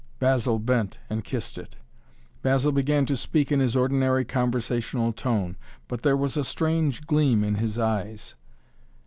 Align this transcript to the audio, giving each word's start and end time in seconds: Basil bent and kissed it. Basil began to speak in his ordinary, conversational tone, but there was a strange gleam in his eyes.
Basil 0.17 0.57
bent 0.57 0.97
and 1.11 1.23
kissed 1.23 1.59
it. 1.59 1.75
Basil 2.41 2.71
began 2.71 3.05
to 3.05 3.15
speak 3.15 3.51
in 3.51 3.59
his 3.59 3.75
ordinary, 3.75 4.25
conversational 4.25 5.13
tone, 5.13 5.57
but 5.87 6.01
there 6.01 6.17
was 6.17 6.35
a 6.35 6.43
strange 6.43 7.05
gleam 7.05 7.43
in 7.43 7.53
his 7.53 7.77
eyes. 7.77 8.33